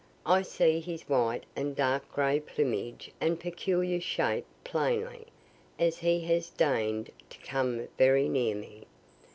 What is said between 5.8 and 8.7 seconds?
he has deign'd to come very near